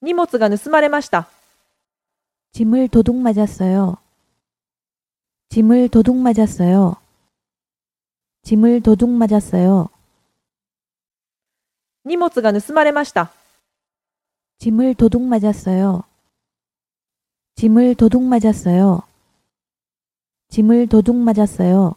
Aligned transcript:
荷物が盗まれました。 0.00 1.28
짐을 2.52 2.88
도둑 2.88 3.16
맞았어요. 3.16 3.96
짐을 5.50 5.88
도둑 5.88 6.16
맞았어요. 6.16 6.96
짐을 8.42 8.80
도둑 8.82 9.10
맞았어요. 9.10 9.88
荷物が盗まれました。 12.04 13.32
짐을 14.58 14.94
도둑 14.94 15.22
맞았어요. 15.22 16.04
짐을 17.56 17.96
도둑 17.96 18.22
맞았어요. 18.22 19.02
짐을 20.50 20.86
도둑 20.86 21.16
맞았어요. 21.16 21.94